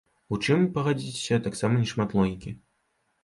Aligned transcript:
У 0.35 0.37
чым, 0.45 0.63
пагадзіцеся, 0.77 1.37
таксама 1.47 1.73
не 1.81 1.87
шмат 1.91 2.17
логікі. 2.21 2.55